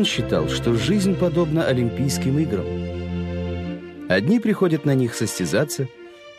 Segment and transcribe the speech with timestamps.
[0.00, 2.64] Он считал, что жизнь подобна Олимпийским играм.
[4.08, 5.88] Одни приходят на них состязаться,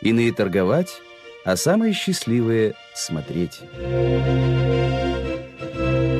[0.00, 1.00] иные торговать,
[1.44, 3.60] а самые счастливые— смотреть.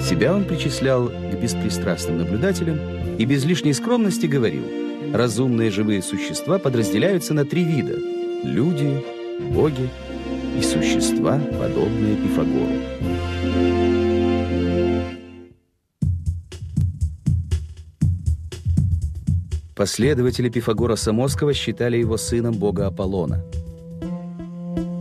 [0.01, 2.79] Себя он причислял к беспристрастным наблюдателям
[3.19, 4.63] и без лишней скромности говорил,
[5.13, 7.97] разумные живые существа подразделяются на три вида—
[8.45, 9.05] люди,
[9.53, 9.91] боги
[10.57, 13.92] и существа, подобные Пифагору.
[19.75, 23.43] Последователи Пифагора Самоского считали его сыном бога Аполлона.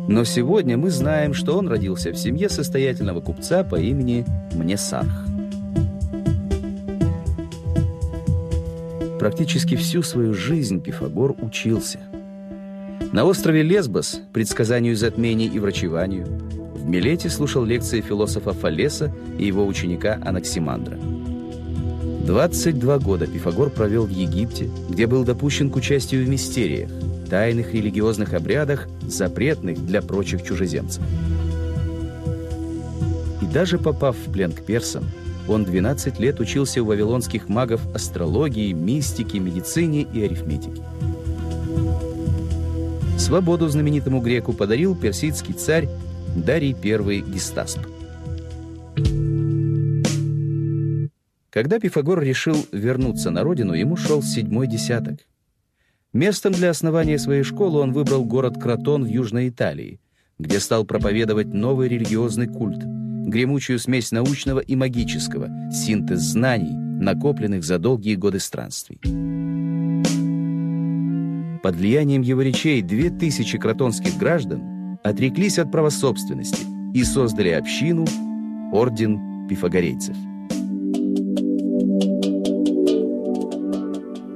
[0.07, 5.25] Но сегодня мы знаем, что он родился в семье состоятельного купца по имени Мнесарх.
[9.19, 11.99] Практически всю свою жизнь Пифагор учился.
[13.11, 19.67] На острове Лесбос предсказанию затмений и врачеванию, в Милете слушал лекции философа Фалеса и его
[19.67, 20.97] ученика Анаксимандра–
[22.31, 26.89] 22 года Пифагор провел в Египте, где был допущен к участию в мистериях,
[27.29, 31.03] тайных религиозных обрядах, запретных для прочих чужеземцев.
[33.41, 35.03] И даже попав в плен к персам,
[35.49, 40.81] он 12 лет учился у вавилонских магов астрологии, мистики, медицине и арифметике.
[43.17, 45.89] Свободу знаменитому греку подарил персидский царь
[46.33, 47.79] Дарий I Гестасп.
[51.51, 55.19] Когда Пифагор решил вернуться на родину, ему шел седьмой десяток.
[56.13, 59.99] Местом для основания своей школы он выбрал город Кротон в Южной Италии,
[60.39, 67.79] где стал проповедовать новый религиозный культ, гремучую смесь научного и магического, синтез знаний, накопленных за
[67.79, 69.01] долгие годы странствий.
[71.61, 78.05] Под влиянием его речей две тысячи кротонских граждан отреклись от правособственности и создали общину,
[78.71, 80.15] орден пифагорейцев.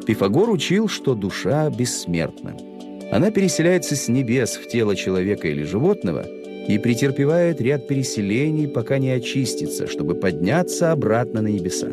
[0.06, 2.56] Пифагор учил, что душа бессмертна.
[3.12, 6.26] Она переселяется с небес в тело человека или животного
[6.68, 11.88] и претерпевает ряд переселений, пока не очистится, чтобы подняться обратно на небеса.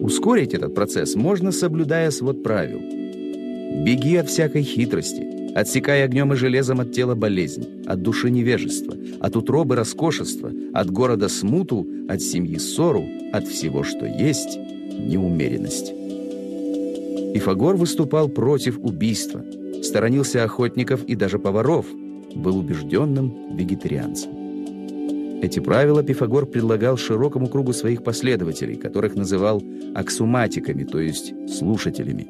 [0.00, 2.80] Ускорить этот процесс можно, соблюдая свод правил.
[3.84, 9.36] Беги от всякой хитрости, отсекая огнем и железом от тела болезнь, от души невежество, от
[9.36, 14.58] утробы роскошества, от города смуту, от семьи ссору, от всего, что есть,
[14.92, 15.92] неумеренность.
[17.34, 19.44] Пифагор выступал против убийства,
[19.82, 21.86] сторонился охотников и даже поваров,
[22.34, 24.40] был убежденным вегетарианцем.
[25.42, 29.62] Эти правила Пифагор предлагал широкому кругу своих последователей, которых называл
[29.94, 32.28] аксуматиками, то есть слушателями.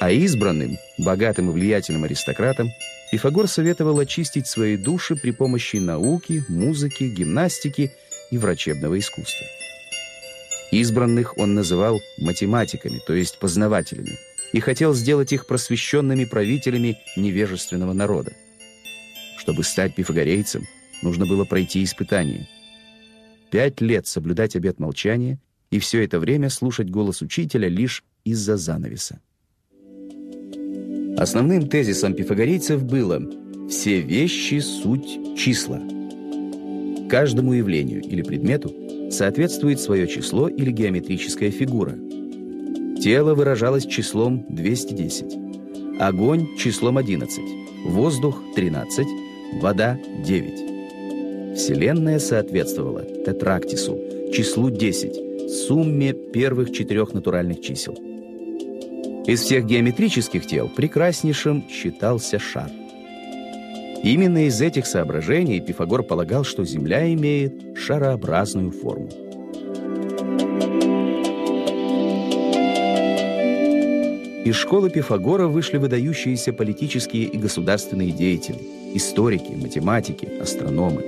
[0.00, 2.68] А избранным, богатым и влиятельным аристократам
[3.10, 7.92] Пифагор советовал очистить свои души при помощи науки, музыки, гимнастики
[8.30, 9.46] и врачебного искусства.
[10.72, 14.18] Избранных он называл математиками, то есть познавателями,
[14.52, 18.32] и хотел сделать их просвещенными правителями невежественного народа.
[19.36, 20.66] Чтобы стать пифагорейцем,
[21.02, 22.48] нужно было пройти испытание.
[23.50, 25.38] Пять лет соблюдать обет молчания
[25.70, 29.20] и все это время слушать голос учителя лишь из-за занавеса.
[31.18, 33.20] Основным тезисом пифагорейцев было
[33.68, 35.82] «все вещи— суть числа».
[37.10, 38.81] Каждому явлению или предмету
[39.12, 41.96] соответствует свое число или геометрическая фигура.
[43.00, 47.40] Тело выражалось числом 210, огонь– числом 11,
[47.86, 49.06] воздух– 13,
[49.60, 51.56] вода– 9.
[51.56, 53.98] Вселенная соответствовала тетрактису,
[54.32, 57.94] числу 10, сумме первых четырех натуральных чисел.
[59.26, 62.70] Из всех геометрических тел прекраснейшим считался шар.
[64.02, 69.08] Именно из этих соображений Пифагор полагал, что Земля имеет шарообразную форму.
[74.44, 78.58] Из школы Пифагора вышли выдающиеся политические и государственные деятели,
[78.92, 81.04] историки, математики, астрономы.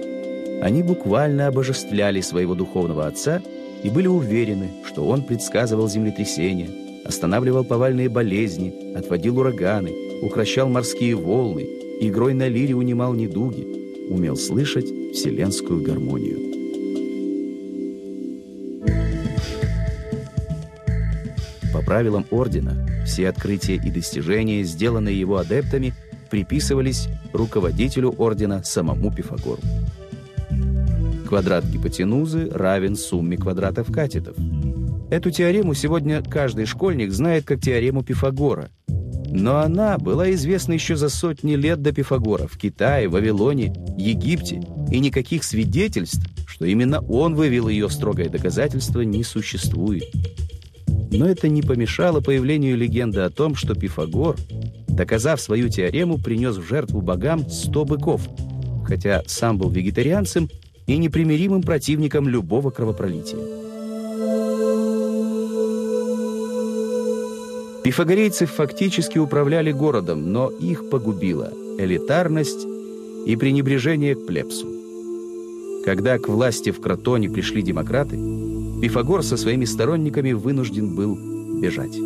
[0.62, 3.42] Они буквально обожествляли своего духовного отца
[3.82, 6.68] и были уверены, что он предсказывал землетрясения,
[7.04, 9.90] останавливал повальные болезни, отводил ураганы,
[10.22, 11.66] укращал морские волны
[12.00, 13.66] игрой на лире унимал недуги,
[14.10, 16.38] умел слышать вселенскую гармонию.
[21.72, 25.94] По правилам ордена, все открытия и достижения, сделанные его адептами,
[26.30, 29.60] приписывались руководителю ордена самому Пифагору.
[31.28, 34.36] Квадрат гипотенузы равен сумме квадратов катетов.
[35.10, 38.70] Эту теорему сегодня каждый школьник знает как теорему Пифагора–
[39.34, 45.00] Но она была известна еще за сотни лет до Пифагора в Китае, Вавилоне, Египте, и
[45.00, 50.04] никаких свидетельств, что именно он вывел ее строгое доказательство, не существует.
[51.10, 54.36] Но это не помешало появлению легенды о том, что Пифагор,
[54.86, 58.28] доказав свою теорему, принес в жертву богам 100 быков,
[58.86, 60.48] хотя сам был вегетарианцем
[60.86, 63.63] и непримиримым противником любого кровопролития.
[67.84, 72.66] Пифагорейцы фактически управляли городом, но их погубила элитарность
[73.26, 74.66] и пренебрежение к плебсу.
[75.84, 78.18] Когда к власти в Кротоне пришли демократы,
[78.80, 81.16] Пифагор со своими сторонниками вынужден был
[81.60, 81.96] бежать.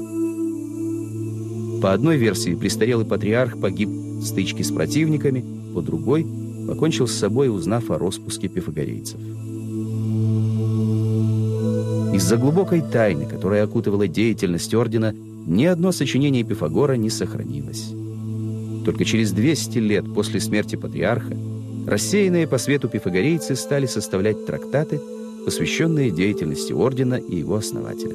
[1.80, 6.26] По одной версии, престарелый патриарх погиб в стычке с противниками, по другой–
[6.68, 9.18] покончил с собой, узнав о распуске пифагорейцев.
[12.14, 15.14] Из-за глубокой тайны, которая окутывала деятельность ордена,
[15.48, 17.90] ни одно сочинение Пифагора не сохранилось.
[18.84, 21.36] Только через 200 лет после смерти патриарха
[21.86, 25.00] рассеянные по свету пифагорейцы стали составлять трактаты,
[25.46, 28.14] посвященные деятельности ордена и его основателя.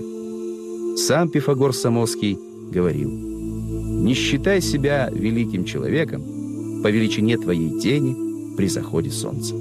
[0.95, 2.37] Сам Пифагор Самоский
[2.71, 9.55] говорил, «Не считай себя великим человеком по величине твоей тени при заходе солнца».